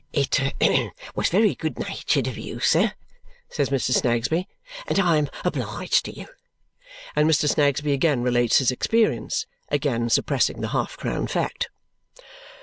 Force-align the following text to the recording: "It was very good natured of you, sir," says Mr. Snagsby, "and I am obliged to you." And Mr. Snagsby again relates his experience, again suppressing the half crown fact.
"It 0.13 0.39
was 1.13 1.29
very 1.29 1.53
good 1.53 1.77
natured 1.77 2.25
of 2.25 2.35
you, 2.35 2.59
sir," 2.59 2.93
says 3.49 3.69
Mr. 3.69 3.91
Snagsby, 3.93 4.47
"and 4.87 4.97
I 4.97 5.17
am 5.17 5.29
obliged 5.45 6.05
to 6.05 6.11
you." 6.11 6.25
And 7.15 7.29
Mr. 7.29 7.47
Snagsby 7.47 7.93
again 7.93 8.23
relates 8.23 8.57
his 8.57 8.71
experience, 8.71 9.45
again 9.69 10.09
suppressing 10.09 10.61
the 10.61 10.69
half 10.69 10.97
crown 10.97 11.27
fact. 11.27 11.69